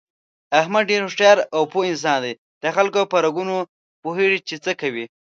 احمد 0.59 0.83
ډېر 0.91 1.01
هوښیار 1.05 1.37
او 1.55 1.61
پوه 1.71 1.83
انسان 1.91 2.19
دی 2.25 2.33
دخلکو 2.65 3.01
په 3.11 3.17
رګونو 3.25 3.55
پوهېږي، 4.01 4.39
چې 4.49 4.55
څه 4.63 4.71
کوي... 4.81 5.05